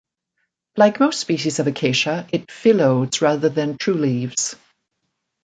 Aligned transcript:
Like 0.77 0.99
most 0.99 1.19
species 1.19 1.59
of 1.59 1.67
"Acacia" 1.67 2.27
it 2.33 2.47
phyllodes 2.47 3.21
rather 3.21 3.49
than 3.49 3.77
true 3.77 3.93
leaves. 3.93 4.55